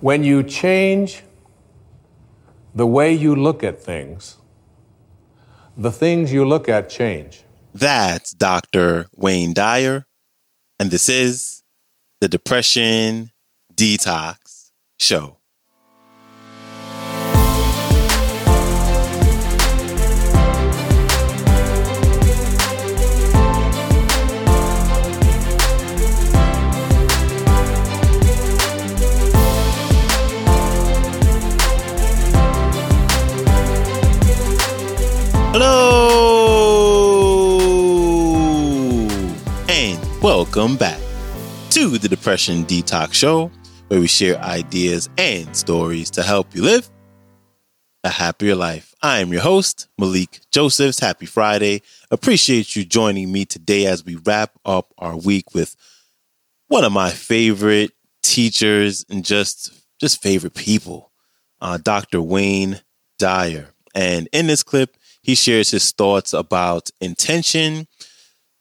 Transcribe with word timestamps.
When 0.00 0.22
you 0.22 0.42
change 0.44 1.22
the 2.74 2.86
way 2.86 3.12
you 3.12 3.34
look 3.34 3.64
at 3.64 3.82
things, 3.82 4.36
the 5.76 5.90
things 5.90 6.32
you 6.32 6.44
look 6.44 6.68
at 6.68 6.88
change. 6.88 7.42
That's 7.74 8.32
Dr. 8.32 9.06
Wayne 9.16 9.54
Dyer, 9.54 10.06
and 10.78 10.90
this 10.90 11.08
is 11.08 11.62
the 12.20 12.28
Depression 12.28 13.30
Detox 13.74 14.70
Show. 14.98 15.37
Welcome 40.48 40.78
back 40.78 40.98
to 41.72 41.98
the 41.98 42.08
Depression 42.08 42.64
Detox 42.64 43.12
Show, 43.12 43.50
where 43.88 44.00
we 44.00 44.06
share 44.06 44.38
ideas 44.38 45.10
and 45.18 45.54
stories 45.54 46.10
to 46.12 46.22
help 46.22 46.54
you 46.54 46.62
live 46.62 46.88
a 48.02 48.08
happier 48.08 48.54
life. 48.54 48.94
I 49.02 49.18
am 49.18 49.30
your 49.30 49.42
host, 49.42 49.88
Malikee 50.00 50.40
Josephs. 50.50 51.00
Happy 51.00 51.26
Friday. 51.26 51.82
Appreciate 52.10 52.74
you 52.74 52.86
joining 52.86 53.30
me 53.30 53.44
today 53.44 53.84
as 53.84 54.06
we 54.06 54.16
wrap 54.16 54.52
up 54.64 54.94
our 54.96 55.18
week 55.18 55.54
with 55.54 55.76
one 56.68 56.82
of 56.82 56.92
my 56.92 57.10
favorite 57.10 57.90
teachers 58.22 59.04
and 59.10 59.26
just 59.26 59.70
just 60.00 60.22
favorite 60.22 60.54
people, 60.54 61.12
uh, 61.60 61.76
Dr. 61.76 62.22
Wayne 62.22 62.80
Dyer. 63.18 63.74
And 63.94 64.30
in 64.32 64.46
this 64.46 64.62
clip, 64.62 64.96
he 65.20 65.34
shares 65.34 65.70
his 65.70 65.92
thoughts 65.92 66.32
about 66.32 66.90
intention, 67.02 67.86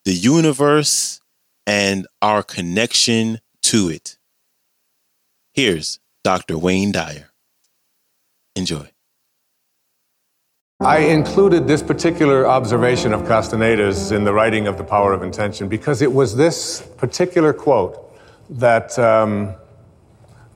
the 0.04 0.14
universe, 0.14 1.22
and 1.68 2.08
our 2.22 2.42
connection 2.42 3.40
to 3.62 3.90
it. 3.90 4.18
Here's 5.54 6.00
Dr. 6.24 6.58
Wayne 6.58 6.94
Dyer. 6.94 7.30
Enjoy. 8.56 8.90
I 10.80 11.00
included 11.00 11.68
this 11.68 11.84
particular 11.84 12.48
observation 12.48 13.12
of 13.12 13.28
Castaneda's 13.28 14.12
in 14.12 14.24
the 14.24 14.32
writing 14.32 14.68
of 14.68 14.78
The 14.78 14.84
Power 14.84 15.12
of 15.12 15.24
Intention 15.24 15.68
because 15.68 16.02
it 16.02 16.14
was 16.14 16.36
this 16.36 16.82
particular 16.98 17.52
quote 17.52 18.16
that 18.50 18.98
um, 19.00 19.56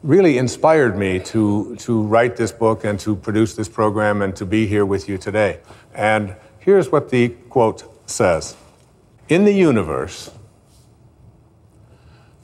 really 0.04 0.38
inspired 0.38 0.98
me 0.98 1.20
to, 1.20 1.76
to 1.78 2.04
write 2.04 2.38
this 2.38 2.52
book 2.52 2.86
and 2.86 3.00
to 3.00 3.16
produce 3.16 3.56
this 3.56 3.68
program 3.68 4.22
and 4.22 4.36
to 4.36 4.46
be 4.46 4.68
here 4.68 4.86
with 4.86 5.10
you 5.10 5.18
today. 5.18 5.60
And 5.94 6.36
here's 6.60 6.92
what 6.92 7.10
the 7.10 7.30
quote 7.50 7.84
says 8.10 8.56
In 9.28 9.44
the 9.46 9.54
universe, 9.54 10.30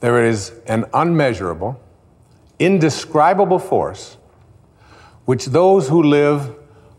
there 0.00 0.24
is 0.24 0.52
an 0.66 0.84
unmeasurable, 0.94 1.80
indescribable 2.58 3.58
force 3.58 4.16
which 5.24 5.44
those 5.44 5.88
who 5.88 6.02
live 6.02 6.54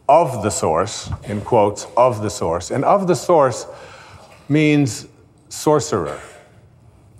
of 0.07 0.43
the 0.43 0.49
source, 0.51 1.09
in 1.23 1.41
quotes, 1.41 1.87
of 1.97 2.21
the 2.21 2.29
source, 2.29 2.69
and 2.69 2.85
of 2.85 3.07
the 3.07 3.15
source 3.15 3.65
means 4.47 5.07
sorcerer. 5.49 6.19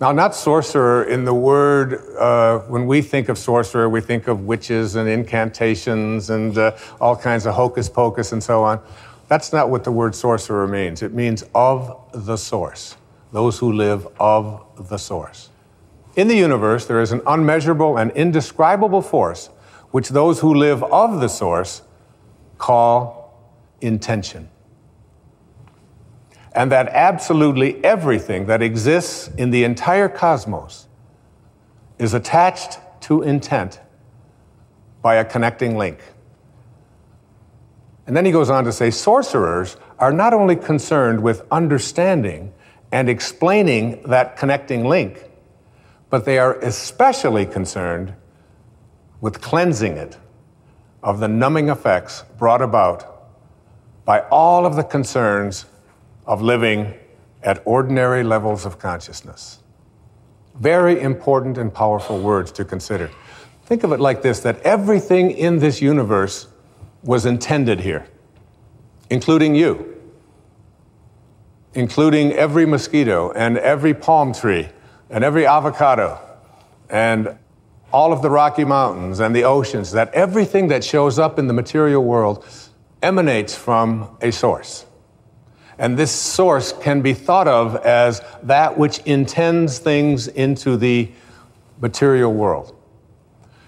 Now, 0.00 0.12
not 0.12 0.34
sorcerer 0.34 1.04
in 1.04 1.24
the 1.24 1.34
word, 1.34 2.00
uh, 2.16 2.60
when 2.60 2.86
we 2.86 3.02
think 3.02 3.28
of 3.28 3.38
sorcerer, 3.38 3.88
we 3.88 4.00
think 4.00 4.28
of 4.28 4.44
witches 4.44 4.96
and 4.96 5.08
incantations 5.08 6.30
and 6.30 6.56
uh, 6.56 6.76
all 7.00 7.16
kinds 7.16 7.44
of 7.44 7.54
hocus 7.54 7.88
pocus 7.88 8.32
and 8.32 8.42
so 8.42 8.62
on. 8.62 8.80
That's 9.28 9.52
not 9.52 9.68
what 9.68 9.84
the 9.84 9.92
word 9.92 10.14
sorcerer 10.14 10.66
means. 10.66 11.02
It 11.02 11.12
means 11.12 11.44
of 11.54 12.08
the 12.12 12.36
source, 12.36 12.96
those 13.32 13.58
who 13.58 13.72
live 13.72 14.06
of 14.18 14.88
the 14.88 14.96
source. 14.96 15.50
In 16.16 16.28
the 16.28 16.36
universe, 16.36 16.86
there 16.86 17.00
is 17.00 17.12
an 17.12 17.22
unmeasurable 17.26 17.96
and 17.96 18.10
indescribable 18.12 19.02
force 19.02 19.48
which 19.90 20.08
those 20.08 20.40
who 20.40 20.54
live 20.54 20.82
of 20.84 21.20
the 21.20 21.28
source 21.28 21.82
call 22.58 23.34
intention 23.80 24.48
and 26.52 26.72
that 26.72 26.88
absolutely 26.88 27.82
everything 27.84 28.46
that 28.46 28.62
exists 28.62 29.28
in 29.36 29.50
the 29.50 29.64
entire 29.64 30.08
cosmos 30.08 30.88
is 31.98 32.14
attached 32.14 32.78
to 33.00 33.22
intent 33.22 33.80
by 35.02 35.16
a 35.16 35.24
connecting 35.24 35.78
link. 35.78 36.02
And 38.06 38.16
then 38.16 38.24
he 38.26 38.32
goes 38.32 38.50
on 38.50 38.64
to 38.64 38.72
say 38.72 38.90
sorcerers 38.90 39.76
are 39.98 40.12
not 40.12 40.34
only 40.34 40.56
concerned 40.56 41.22
with 41.22 41.46
understanding 41.50 42.52
and 42.90 43.08
explaining 43.08 44.02
that 44.06 44.36
connecting 44.36 44.84
link, 44.84 45.29
but 46.10 46.24
they 46.24 46.38
are 46.38 46.58
especially 46.58 47.46
concerned 47.46 48.12
with 49.20 49.40
cleansing 49.40 49.96
it 49.96 50.18
of 51.02 51.20
the 51.20 51.28
numbing 51.28 51.68
effects 51.68 52.24
brought 52.36 52.60
about 52.60 53.28
by 54.04 54.20
all 54.28 54.66
of 54.66 54.76
the 54.76 54.82
concerns 54.82 55.66
of 56.26 56.42
living 56.42 56.94
at 57.42 57.62
ordinary 57.64 58.22
levels 58.22 58.66
of 58.66 58.78
consciousness. 58.78 59.60
Very 60.56 61.00
important 61.00 61.56
and 61.56 61.72
powerful 61.72 62.20
words 62.20 62.52
to 62.52 62.64
consider. 62.64 63.10
Think 63.64 63.84
of 63.84 63.92
it 63.92 64.00
like 64.00 64.20
this 64.20 64.40
that 64.40 64.60
everything 64.62 65.30
in 65.30 65.58
this 65.60 65.80
universe 65.80 66.48
was 67.02 67.24
intended 67.24 67.80
here, 67.80 68.06
including 69.08 69.54
you, 69.54 69.96
including 71.72 72.32
every 72.32 72.66
mosquito 72.66 73.30
and 73.32 73.56
every 73.58 73.94
palm 73.94 74.34
tree 74.34 74.68
and 75.10 75.24
every 75.24 75.46
avocado 75.46 76.18
and 76.88 77.36
all 77.92 78.12
of 78.12 78.22
the 78.22 78.30
Rocky 78.30 78.64
Mountains 78.64 79.18
and 79.18 79.34
the 79.34 79.44
oceans, 79.44 79.92
that 79.92 80.14
everything 80.14 80.68
that 80.68 80.84
shows 80.84 81.18
up 81.18 81.38
in 81.38 81.48
the 81.48 81.52
material 81.52 82.04
world 82.04 82.46
emanates 83.02 83.54
from 83.54 84.16
a 84.20 84.30
source. 84.30 84.86
And 85.78 85.98
this 85.98 86.12
source 86.12 86.72
can 86.72 87.00
be 87.00 87.14
thought 87.14 87.48
of 87.48 87.74
as 87.76 88.22
that 88.42 88.78
which 88.78 88.98
intends 89.00 89.78
things 89.78 90.28
into 90.28 90.76
the 90.76 91.10
material 91.80 92.32
world. 92.32 92.76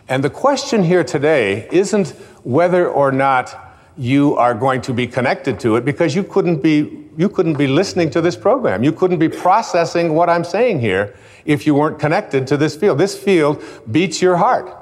And 0.08 0.22
the 0.22 0.30
question 0.30 0.84
here 0.84 1.02
today 1.02 1.68
isn't 1.72 2.10
whether 2.44 2.88
or 2.88 3.10
not 3.10 3.71
you 3.96 4.36
are 4.36 4.54
going 4.54 4.80
to 4.82 4.94
be 4.94 5.06
connected 5.06 5.60
to 5.60 5.76
it 5.76 5.84
because 5.84 6.14
you 6.14 6.22
couldn't 6.22 6.62
be 6.62 6.98
you 7.16 7.28
couldn't 7.28 7.58
be 7.58 7.66
listening 7.66 8.08
to 8.10 8.22
this 8.22 8.36
program. 8.36 8.82
You 8.82 8.92
couldn't 8.92 9.18
be 9.18 9.28
processing 9.28 10.14
what 10.14 10.30
I'm 10.30 10.44
saying 10.44 10.80
here 10.80 11.14
if 11.44 11.66
you 11.66 11.74
weren't 11.74 11.98
connected 11.98 12.46
to 12.46 12.56
this 12.56 12.74
field. 12.74 12.98
This 12.98 13.18
field 13.18 13.62
beats 13.90 14.22
your 14.22 14.36
heart. 14.36 14.74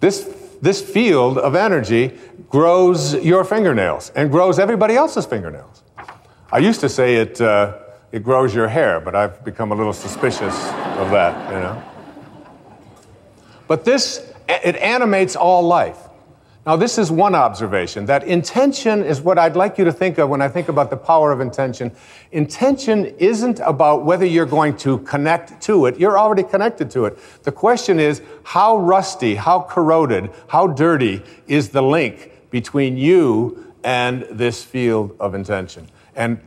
This 0.00 0.28
this 0.60 0.82
field 0.82 1.38
of 1.38 1.54
energy 1.54 2.18
grows 2.48 3.14
your 3.14 3.44
fingernails 3.44 4.10
and 4.16 4.30
grows 4.30 4.58
everybody 4.58 4.96
else's 4.96 5.26
fingernails. 5.26 5.82
I 6.50 6.58
used 6.58 6.80
to 6.80 6.88
say 6.88 7.16
it, 7.16 7.40
uh, 7.40 7.78
it 8.10 8.22
grows 8.24 8.54
your 8.54 8.68
hair, 8.68 9.00
but 9.00 9.14
I've 9.14 9.44
become 9.44 9.70
a 9.70 9.74
little 9.74 9.92
suspicious 9.92 10.54
of 10.96 11.10
that, 11.10 11.52
you 11.52 11.60
know. 11.60 11.82
But 13.66 13.84
this, 13.84 14.32
it 14.48 14.76
animates 14.76 15.36
all 15.36 15.62
life. 15.62 16.07
Now, 16.68 16.76
this 16.76 16.98
is 16.98 17.10
one 17.10 17.34
observation 17.34 18.04
that 18.04 18.24
intention 18.24 19.02
is 19.02 19.22
what 19.22 19.38
I'd 19.38 19.56
like 19.56 19.78
you 19.78 19.86
to 19.86 19.92
think 19.92 20.18
of 20.18 20.28
when 20.28 20.42
I 20.42 20.48
think 20.48 20.68
about 20.68 20.90
the 20.90 20.98
power 20.98 21.32
of 21.32 21.40
intention. 21.40 21.90
Intention 22.30 23.06
isn't 23.16 23.58
about 23.60 24.04
whether 24.04 24.26
you're 24.26 24.44
going 24.44 24.76
to 24.84 24.98
connect 24.98 25.62
to 25.62 25.86
it, 25.86 25.98
you're 25.98 26.18
already 26.18 26.42
connected 26.42 26.90
to 26.90 27.06
it. 27.06 27.18
The 27.42 27.52
question 27.52 27.98
is 27.98 28.20
how 28.44 28.76
rusty, 28.76 29.34
how 29.34 29.62
corroded, 29.62 30.30
how 30.48 30.66
dirty 30.66 31.22
is 31.46 31.70
the 31.70 31.80
link 31.80 32.50
between 32.50 32.98
you 32.98 33.72
and 33.82 34.26
this 34.30 34.62
field 34.62 35.16
of 35.18 35.34
intention? 35.34 35.86
And 36.14 36.38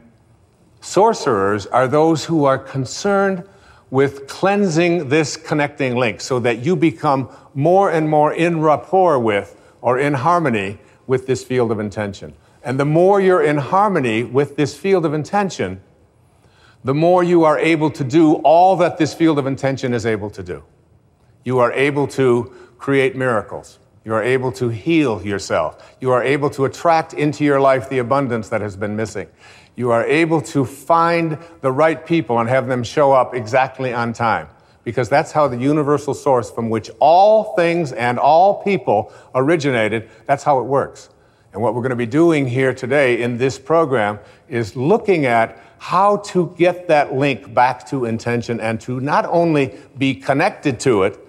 sorcerers 0.82 1.66
are 1.66 1.88
those 1.88 2.26
who 2.26 2.46
are 2.46 2.60
concerned 2.60 3.44
with 3.90 4.28
cleansing 4.28 5.10
this 5.10 5.36
connecting 5.36 5.96
link 5.96 6.22
so 6.22 6.38
that 6.42 6.60
you 6.60 6.76
become 6.76 7.28
more 7.56 7.90
and 7.90 8.08
more 8.08 8.32
in 8.32 8.62
rapport 8.62 9.18
with 9.18 9.58
or 9.82 10.00
in 10.00 10.14
harmony 10.14 10.80
with 11.08 11.28
this 11.28 11.44
field 11.44 11.72
of 11.72 11.80
intention. 11.80 12.34
And 12.64 12.80
the 12.80 12.86
more 12.86 13.20
you're 13.20 13.44
in 13.44 13.58
harmony 13.58 14.24
with 14.24 14.56
this 14.56 14.78
field 14.78 15.06
of 15.06 15.14
intention, 15.14 15.82
the 16.84 16.94
more 16.94 17.24
you 17.24 17.44
are 17.44 17.58
able 17.58 17.92
to 17.92 18.04
do 18.04 18.36
all 18.36 18.76
that 18.78 18.98
this 18.98 19.14
field 19.14 19.38
of 19.38 19.46
intention 19.46 19.94
is 19.94 20.06
able 20.06 20.30
to 20.32 20.44
do. 20.44 20.64
You 21.44 21.60
are 21.60 21.72
able 21.74 22.08
to 22.10 22.54
create 22.78 23.16
miracles. 23.16 23.80
You 24.06 24.14
are 24.14 24.24
able 24.24 24.52
to 24.54 24.70
heal 24.70 25.24
yourself. 25.24 25.96
You 26.00 26.12
are 26.12 26.24
able 26.24 26.50
to 26.52 26.66
attract 26.66 27.14
into 27.14 27.44
your 27.44 27.60
life 27.60 27.90
the 27.90 28.00
abundance 28.00 28.50
that 28.50 28.62
has 28.62 28.76
been 28.76 28.96
missing 28.96 29.28
you 29.76 29.92
are 29.92 30.06
able 30.06 30.42
to 30.42 30.66
find 30.66 31.38
the 31.62 31.72
right 31.72 32.06
people 32.06 32.40
and 32.40 32.50
have 32.50 32.68
them 32.68 32.84
show 32.84 33.12
up 33.12 33.34
exactly 33.34 33.94
on 33.94 34.14
time. 34.14 34.48
Because 34.84 35.10
that's 35.10 35.32
how 35.32 35.48
the 35.48 35.58
universal 35.58 36.14
source 36.14 36.50
from 36.50 36.70
which 36.70 36.90
all 37.00 37.56
things 37.56 37.92
and 37.92 38.18
all 38.18 38.64
people 38.64 39.14
originated, 39.36 40.10
that's 40.26 40.44
how 40.44 40.60
it 40.60 40.64
works. 40.64 41.10
And 41.54 41.62
what 41.62 41.76
we're 41.76 41.82
going 41.82 41.92
to 41.92 41.96
be 41.96 42.06
doing 42.06 42.48
here 42.48 42.74
today 42.74 43.22
in 43.22 43.38
this 43.38 43.60
program 43.60 44.20
is 44.48 44.76
looking 44.76 45.26
at 45.26 45.62
how 45.78 46.18
to 46.18 46.54
get 46.58 46.88
that 46.88 47.14
link 47.14 47.54
back 47.54 47.88
to 47.88 48.06
intention 48.06 48.60
and 48.60 48.80
to 48.82 49.00
not 49.00 49.26
only 49.26 49.78
be 49.98 50.16
connected 50.16 50.80
to 50.80 51.04
it, 51.04 51.20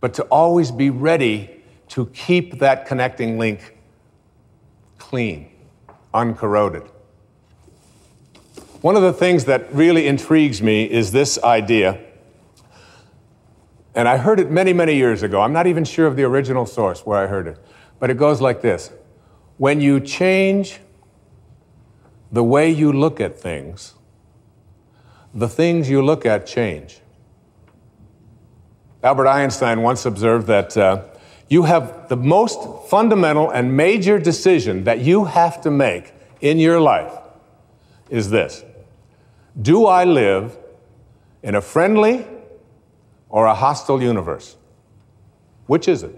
but 0.00 0.14
to 0.14 0.22
always 0.24 0.70
be 0.70 0.90
ready 0.90 1.62
to 1.88 2.06
keep 2.06 2.58
that 2.58 2.86
connecting 2.86 3.38
link 3.38 3.76
clean, 4.98 5.50
uncorroded. 6.14 6.88
One 8.80 8.96
of 8.96 9.02
the 9.02 9.12
things 9.12 9.44
that 9.44 9.72
really 9.74 10.06
intrigues 10.06 10.62
me 10.62 10.84
is 10.84 11.12
this 11.12 11.38
idea. 11.42 12.00
And 13.94 14.08
I 14.08 14.16
heard 14.16 14.38
it 14.38 14.50
many, 14.50 14.72
many 14.72 14.94
years 14.94 15.22
ago. 15.22 15.40
I'm 15.40 15.52
not 15.52 15.66
even 15.66 15.84
sure 15.84 16.06
of 16.06 16.16
the 16.16 16.22
original 16.22 16.66
source 16.66 17.04
where 17.04 17.18
I 17.18 17.26
heard 17.26 17.46
it. 17.46 17.58
But 17.98 18.10
it 18.10 18.16
goes 18.16 18.40
like 18.40 18.62
this 18.62 18.90
When 19.58 19.80
you 19.80 20.00
change 20.00 20.80
the 22.32 22.44
way 22.44 22.70
you 22.70 22.92
look 22.92 23.20
at 23.20 23.38
things, 23.38 23.94
the 25.34 25.48
things 25.48 25.90
you 25.90 26.02
look 26.02 26.24
at 26.24 26.46
change. 26.46 27.00
Albert 29.02 29.28
Einstein 29.28 29.82
once 29.82 30.04
observed 30.04 30.46
that 30.46 30.76
uh, 30.76 31.04
you 31.48 31.62
have 31.64 32.08
the 32.08 32.16
most 32.16 32.88
fundamental 32.88 33.50
and 33.50 33.76
major 33.76 34.18
decision 34.18 34.84
that 34.84 35.00
you 35.00 35.24
have 35.24 35.60
to 35.62 35.70
make 35.70 36.12
in 36.40 36.58
your 36.58 36.80
life 36.80 37.12
is 38.08 38.30
this 38.30 38.64
Do 39.60 39.86
I 39.86 40.04
live 40.04 40.56
in 41.42 41.54
a 41.54 41.60
friendly 41.60 42.26
or 43.30 43.46
a 43.46 43.54
hostile 43.54 44.02
universe? 44.02 44.56
Which 45.66 45.88
is 45.88 46.02
it? 46.02 46.14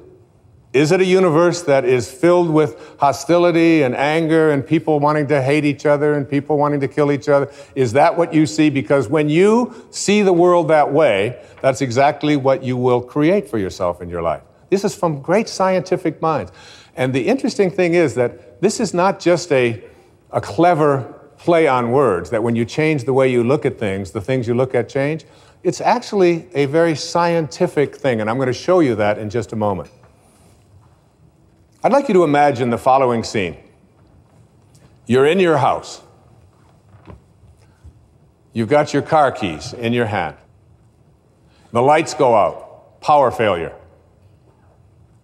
Is 0.73 0.91
it 0.91 1.03
a 1.03 1.05
universe 1.05 1.63
that 1.63 1.85
is 1.85 2.11
filled 2.11 2.49
with 2.49 2.97
hostility 2.99 3.83
and 3.83 3.95
anger 3.95 4.51
and 4.51 4.67
people 4.67 5.01
wanting 5.01 5.27
to 5.27 5.43
hate 5.43 5.67
each 5.67 5.85
other 5.85 6.15
and 6.15 6.29
people 6.29 6.57
wanting 6.57 6.81
to 6.81 6.89
kill 6.89 7.13
each 7.13 7.29
other? 7.29 7.53
Is 7.75 7.93
that 7.93 8.17
what 8.17 8.33
you 8.33 8.47
see? 8.47 8.71
Because 8.71 9.07
when 9.07 9.29
you 9.29 9.75
see 9.91 10.23
the 10.23 10.33
world 10.33 10.69
that 10.69 10.91
way, 10.91 11.39
that's 11.61 11.83
exactly 11.83 12.37
what 12.37 12.63
you 12.63 12.79
will 12.79 13.03
create 13.03 13.51
for 13.51 13.59
yourself 13.59 14.01
in 14.01 14.09
your 14.09 14.23
life. 14.23 14.41
This 14.71 14.83
is 14.83 14.95
from 14.95 15.21
great 15.21 15.51
scientific 15.51 16.23
minds. 16.23 16.51
And 16.97 17.13
the 17.13 17.29
interesting 17.29 17.71
thing 17.71 17.93
is 17.93 18.15
that 18.15 18.63
this 18.63 18.81
is 18.81 18.95
not 18.95 19.21
just 19.21 19.53
a, 19.53 19.85
a 20.31 20.41
clever 20.41 21.03
play 21.37 21.67
on 21.69 21.91
words, 21.91 22.31
that 22.31 22.43
when 22.43 22.57
you 22.57 22.65
change 22.65 23.05
the 23.05 23.13
way 23.13 23.31
you 23.31 23.45
look 23.45 23.67
at 23.67 23.79
things, 23.79 24.13
the 24.13 24.21
things 24.23 24.49
you 24.49 24.55
look 24.55 24.75
at 24.75 24.89
change. 24.89 25.27
It's 25.63 25.81
actually 25.81 26.49
a 26.55 26.67
very 26.67 26.97
scientific 26.97 27.97
thing, 27.97 28.21
and 28.21 28.29
I'm 28.29 28.37
going 28.37 28.49
to 28.49 28.53
show 28.53 28.81
you 28.81 28.97
that 28.97 29.19
in 29.19 29.31
just 29.31 29.53
a 29.53 29.57
moment. 29.57 29.91
I'd 31.85 31.93
like 31.93 32.09
you 32.09 32.15
to 32.15 32.25
imagine 32.25 32.71
the 32.71 32.79
following 32.79 33.23
scene. 33.23 33.57
You're 35.07 35.27
in 35.27 35.41
your 35.41 35.59
house. 35.59 36.01
You've 38.53 38.69
got 38.69 38.93
your 38.93 39.03
car 39.03 39.33
keys 39.33 39.73
in 39.73 39.93
your 39.93 40.07
hand. 40.07 40.37
The 41.73 41.83
lights 41.83 42.15
go 42.15 42.35
out, 42.35 43.01
power 43.01 43.31
failure. 43.31 43.75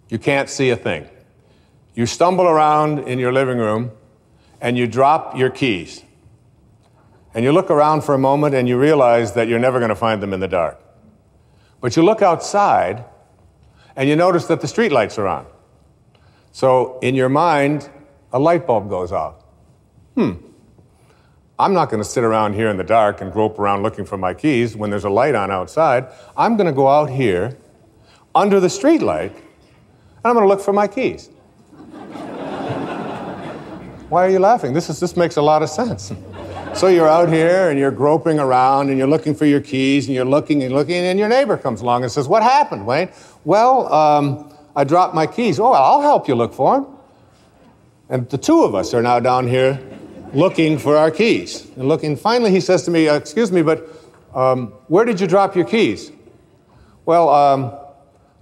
You 0.08 0.18
can't 0.18 0.48
see 0.48 0.70
a 0.70 0.76
thing. 0.76 1.06
You 1.94 2.06
stumble 2.06 2.46
around 2.46 3.00
in 3.00 3.18
your 3.18 3.32
living 3.32 3.58
room 3.58 3.90
and 4.60 4.78
you 4.78 4.86
drop 4.86 5.36
your 5.36 5.50
keys. 5.50 6.02
And 7.34 7.44
you 7.44 7.52
look 7.52 7.70
around 7.70 8.02
for 8.02 8.14
a 8.14 8.18
moment 8.18 8.54
and 8.54 8.68
you 8.68 8.78
realize 8.78 9.34
that 9.34 9.48
you're 9.48 9.58
never 9.58 9.78
going 9.78 9.90
to 9.90 9.96
find 9.96 10.22
them 10.22 10.32
in 10.32 10.40
the 10.40 10.48
dark. 10.48 10.80
But 11.80 11.96
you 11.96 12.02
look 12.02 12.22
outside 12.22 13.04
and 13.96 14.08
you 14.08 14.16
notice 14.16 14.46
that 14.46 14.60
the 14.60 14.66
streetlights 14.66 15.18
are 15.18 15.26
on. 15.26 15.46
So 16.52 16.98
in 17.00 17.14
your 17.14 17.28
mind, 17.28 17.88
a 18.32 18.38
light 18.38 18.66
bulb 18.66 18.88
goes 18.88 19.12
off. 19.12 19.44
Hmm. 20.14 20.32
I'm 21.58 21.74
not 21.74 21.90
going 21.90 22.02
to 22.02 22.08
sit 22.08 22.22
around 22.22 22.54
here 22.54 22.68
in 22.68 22.76
the 22.76 22.84
dark 22.84 23.20
and 23.20 23.32
grope 23.32 23.58
around 23.58 23.82
looking 23.82 24.04
for 24.04 24.16
my 24.16 24.32
keys 24.32 24.76
when 24.76 24.90
there's 24.90 25.04
a 25.04 25.10
light 25.10 25.34
on 25.34 25.50
outside. 25.50 26.06
I'm 26.36 26.56
going 26.56 26.68
to 26.68 26.72
go 26.72 26.86
out 26.88 27.10
here 27.10 27.56
under 28.34 28.60
the 28.60 28.70
street 28.70 29.02
light 29.02 29.32
and 29.32 30.24
I'm 30.24 30.34
going 30.34 30.44
to 30.44 30.48
look 30.48 30.60
for 30.60 30.72
my 30.72 30.86
keys. 30.86 31.28
Why 34.08 34.26
are 34.26 34.30
you 34.30 34.38
laughing? 34.38 34.72
This, 34.72 34.88
is, 34.88 35.00
this 35.00 35.16
makes 35.16 35.36
a 35.36 35.42
lot 35.42 35.62
of 35.62 35.68
sense. 35.68 36.12
So 36.78 36.86
you're 36.86 37.08
out 37.08 37.28
here 37.28 37.70
and 37.70 37.76
you're 37.76 37.90
groping 37.90 38.38
around 38.38 38.88
and 38.88 38.98
you're 38.98 39.08
looking 39.08 39.34
for 39.34 39.44
your 39.44 39.60
keys 39.60 40.06
and 40.06 40.14
you're 40.14 40.24
looking 40.24 40.62
and 40.62 40.72
looking, 40.72 40.94
and 40.94 41.18
your 41.18 41.28
neighbor 41.28 41.56
comes 41.56 41.80
along 41.80 42.04
and 42.04 42.12
says, 42.12 42.28
What 42.28 42.44
happened, 42.44 42.86
Wayne? 42.86 43.08
Well, 43.44 43.92
um, 43.92 44.56
I 44.76 44.84
dropped 44.84 45.12
my 45.12 45.26
keys. 45.26 45.58
Oh, 45.58 45.72
I'll 45.72 46.02
help 46.02 46.28
you 46.28 46.36
look 46.36 46.54
for 46.54 46.76
them. 46.76 46.96
And 48.08 48.30
the 48.30 48.38
two 48.38 48.62
of 48.62 48.76
us 48.76 48.94
are 48.94 49.02
now 49.02 49.18
down 49.18 49.48
here 49.48 49.80
looking 50.32 50.78
for 50.78 50.96
our 50.96 51.10
keys. 51.10 51.66
And 51.74 51.88
looking, 51.88 52.14
finally, 52.14 52.52
he 52.52 52.60
says 52.60 52.84
to 52.84 52.92
me, 52.92 53.08
uh, 53.08 53.16
Excuse 53.16 53.50
me, 53.50 53.62
but 53.62 53.84
um, 54.32 54.68
where 54.86 55.04
did 55.04 55.20
you 55.20 55.26
drop 55.26 55.56
your 55.56 55.64
keys? 55.64 56.12
Well, 57.04 57.28
um, 57.28 57.76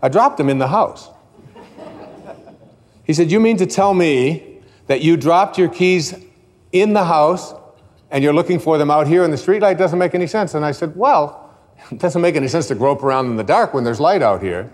I 0.03 0.11
dropped 0.11 0.37
them 0.37 0.51
in 0.51 0.59
the 0.59 0.69
house. 0.69 1.09
He 3.05 3.15
said, 3.15 3.31
You 3.31 3.41
mean 3.41 3.57
to 3.57 3.67
tell 3.67 3.95
me 3.95 4.61
that 4.89 5.01
you 5.01 5.17
dropped 5.17 5.57
your 5.57 5.71
keys 5.71 6.15
in 6.71 6.93
the 6.93 7.05
house 7.07 7.55
and 8.11 8.23
you're 8.23 8.35
looking 8.35 8.59
for 8.59 8.79
them 8.79 8.91
out 8.91 9.07
here 9.07 9.25
in 9.25 9.31
the 9.31 9.37
streetlight? 9.37 9.79
Doesn't 9.79 9.99
make 9.99 10.15
any 10.15 10.27
sense. 10.27 10.55
And 10.55 10.65
I 10.65 10.73
said, 10.73 10.97
Well, 10.97 11.55
it 11.91 11.99
doesn't 11.99 12.23
make 12.23 12.37
any 12.37 12.49
sense 12.49 12.69
to 12.69 12.75
grope 12.75 13.03
around 13.03 13.27
in 13.27 13.37
the 13.37 13.45
dark 13.45 13.75
when 13.75 13.85
there's 13.85 14.01
light 14.01 14.23
out 14.23 14.43
here. 14.43 14.71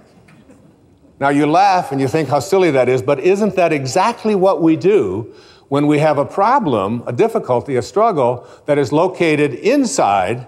Now 1.20 1.28
you 1.28 1.46
laugh 1.46 1.92
and 1.92 2.00
you 2.00 2.08
think 2.08 2.28
how 2.28 2.40
silly 2.40 2.70
that 2.72 2.88
is, 2.88 3.00
but 3.00 3.20
isn't 3.20 3.54
that 3.54 3.72
exactly 3.72 4.34
what 4.34 4.60
we 4.60 4.76
do 4.76 5.32
when 5.68 5.86
we 5.86 6.00
have 6.00 6.18
a 6.18 6.24
problem, 6.24 7.02
a 7.06 7.12
difficulty, 7.12 7.76
a 7.76 7.82
struggle 7.82 8.46
that 8.66 8.76
is 8.76 8.92
located 8.92 9.54
inside 9.54 10.46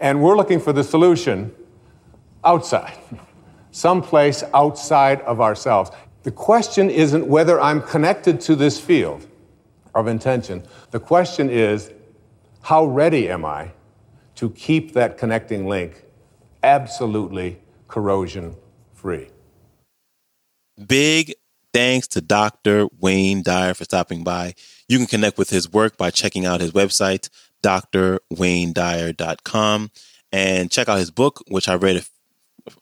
and 0.00 0.22
we're 0.22 0.36
looking 0.36 0.60
for 0.60 0.72
the 0.72 0.84
solution 0.84 1.54
outside, 2.44 2.98
someplace 3.70 4.42
outside 4.52 5.20
of 5.22 5.40
ourselves? 5.40 5.90
The 6.24 6.32
question 6.32 6.90
isn't 6.90 7.26
whether 7.26 7.60
I'm 7.60 7.80
connected 7.80 8.40
to 8.42 8.56
this 8.56 8.80
field 8.80 9.24
of 9.96 10.06
intention. 10.06 10.62
The 10.90 11.00
question 11.00 11.50
is, 11.50 11.90
how 12.62 12.84
ready 12.84 13.28
am 13.28 13.44
I 13.44 13.72
to 14.36 14.50
keep 14.50 14.92
that 14.92 15.18
connecting 15.18 15.66
link 15.66 16.04
absolutely 16.62 17.58
corrosion 17.88 18.54
free? 18.94 19.30
Big 20.86 21.34
thanks 21.72 22.06
to 22.08 22.20
Dr. 22.20 22.88
Wayne 23.00 23.42
Dyer 23.42 23.72
for 23.72 23.84
stopping 23.84 24.22
by. 24.22 24.52
You 24.88 24.98
can 24.98 25.06
connect 25.06 25.38
with 25.38 25.48
his 25.50 25.72
work 25.72 25.96
by 25.96 26.10
checking 26.10 26.44
out 26.44 26.60
his 26.60 26.72
website, 26.72 27.30
drwaynedyer.com, 27.62 29.90
and 30.32 30.70
check 30.70 30.88
out 30.88 30.98
his 30.98 31.10
book, 31.10 31.42
which 31.48 31.68
I 31.68 31.74
read, 31.74 32.04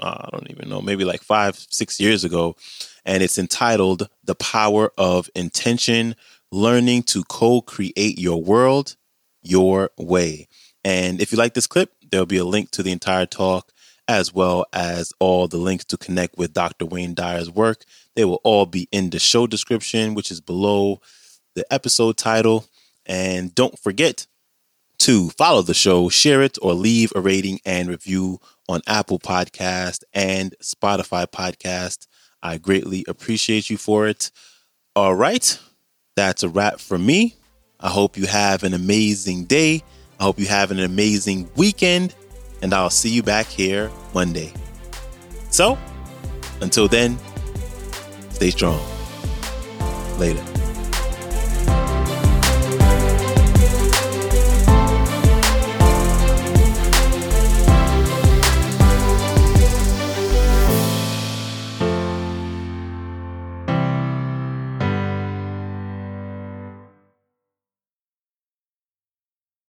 uh, 0.01 0.25
I 0.25 0.29
don't 0.33 0.51
even 0.51 0.69
know, 0.69 0.83
maybe 0.83 1.05
like 1.05 1.23
five, 1.23 1.57
six 1.71 2.01
years 2.01 2.25
ago. 2.25 2.57
And 3.05 3.23
it's 3.23 3.39
entitled 3.39 4.09
The 4.25 4.35
Power 4.35 4.91
of 4.99 5.31
Intention 5.35 6.17
Learning 6.55 7.03
to 7.03 7.25
Co 7.25 7.61
Create 7.61 8.17
Your 8.17 8.41
World 8.41 8.95
Your 9.43 9.91
Way. 9.99 10.47
And 10.85 11.21
if 11.21 11.33
you 11.33 11.37
like 11.37 11.55
this 11.55 11.67
clip, 11.67 11.91
there'll 12.09 12.27
be 12.27 12.37
a 12.37 12.45
link 12.45 12.71
to 12.71 12.85
the 12.85 12.93
entire 12.93 13.27
talk 13.27 13.73
as 14.07 14.33
well 14.33 14.65
as 14.73 15.13
all 15.19 15.49
the 15.49 15.57
links 15.57 15.85
to 15.87 15.97
connect 15.97 16.39
with 16.39 16.53
Dr. 16.53 16.87
Wayne 16.87 17.13
Dyer's 17.13 17.51
work. 17.51 17.83
They 18.15 18.25
will 18.25 18.41
all 18.45 18.67
be 18.67 18.87
in 18.93 19.11
the 19.11 19.19
show 19.19 19.49
description, 19.49 20.15
which 20.15 20.31
is 20.31 20.41
below 20.41 21.01
the 21.57 21.67
episode 21.73 22.17
title. 22.17 22.67
And 23.05 23.53
don't 23.53 23.77
forget 23.77 24.29
to 25.01 25.31
follow 25.31 25.63
the 25.63 25.75
show, 25.75 26.09
share 26.09 26.41
it, 26.41 26.57
or 26.63 26.73
leave 26.73 27.13
a 27.17 27.21
rating 27.21 27.59
and 27.67 27.89
review 27.89 28.39
on 28.69 28.81
Apple 28.87 29.19
Podcast 29.19 30.05
and 30.13 30.55
Spotify 30.63 31.27
Podcast. 31.27 32.07
I 32.45 32.59
greatly 32.59 33.05
appreciate 33.09 33.71
you 33.71 33.77
for 33.77 34.07
it. 34.07 34.31
All 34.95 35.17
right, 35.17 35.59
that's 36.17 36.43
a 36.43 36.49
wrap 36.49 36.81
for 36.81 36.99
me. 36.99 37.37
I 37.81 37.89
hope 37.89 38.17
you 38.17 38.27
have 38.27 38.63
an 38.63 38.75
amazing 38.75 39.45
day. 39.45 39.83
I 40.19 40.25
hope 40.25 40.39
you 40.39 40.47
have 40.47 40.71
an 40.71 40.79
amazing 40.79 41.51
weekend 41.57 42.15
and 42.63 42.73
I'll 42.73 42.91
see 42.91 43.11
you 43.11 43.23
back 43.23 43.47
here 43.47 43.91
Monday. 44.15 44.53
So, 45.51 45.79
until 46.61 46.89
then, 46.89 47.19
stay 48.31 48.51
strong. 48.51 48.81
Later. 50.19 50.54